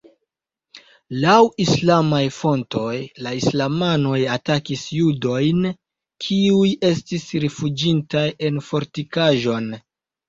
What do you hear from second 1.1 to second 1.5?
Laŭ